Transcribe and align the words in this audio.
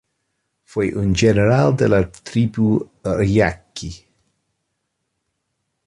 Fue 0.63 0.95
un 0.95 1.13
general 1.13 1.75
de 1.77 1.87
la 1.87 2.09
tribu 2.09 2.89
yaqui. 3.23 4.03